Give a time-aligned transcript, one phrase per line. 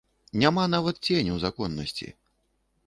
[0.43, 2.13] Няма нават ценю законнасці.